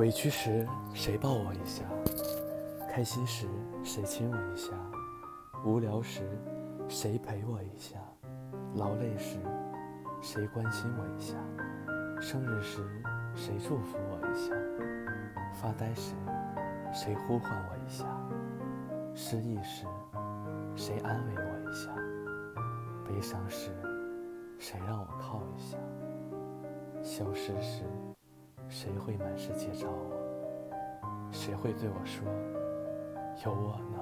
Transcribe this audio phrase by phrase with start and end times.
[0.00, 1.84] 委屈时谁抱我一下？
[2.90, 3.46] 开心时
[3.84, 4.72] 谁亲我一下？
[5.62, 6.22] 无聊时
[6.88, 7.98] 谁陪我一下？
[8.76, 9.36] 劳累时
[10.22, 11.36] 谁关心我一下？
[12.18, 12.78] 生日时
[13.34, 14.54] 谁祝福我一下？
[15.60, 16.14] 发呆时
[16.94, 18.06] 谁呼唤我一下？
[19.14, 19.84] 失意时
[20.74, 21.90] 谁安慰我一下？
[23.06, 23.68] 悲伤时
[24.58, 25.76] 谁让我靠一下？
[27.02, 27.84] 消失时
[28.82, 30.16] 谁会满世界找我？
[31.30, 32.24] 谁会对我说
[33.44, 33.99] 有我呢？